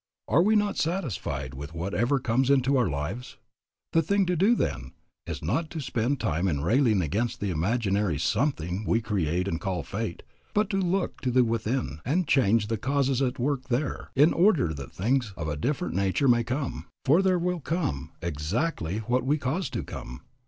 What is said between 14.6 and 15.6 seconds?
that things of a